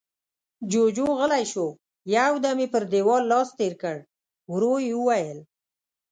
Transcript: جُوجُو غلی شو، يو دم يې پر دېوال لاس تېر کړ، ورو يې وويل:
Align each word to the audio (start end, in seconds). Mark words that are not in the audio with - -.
جُوجُو 0.71 1.07
غلی 1.19 1.43
شو، 1.51 1.67
يو 2.15 2.33
دم 2.43 2.57
يې 2.63 2.67
پر 2.73 2.83
دېوال 2.91 3.23
لاس 3.31 3.49
تېر 3.59 3.73
کړ، 3.81 3.97
ورو 4.51 4.73
يې 4.85 4.93
وويل: 4.97 5.39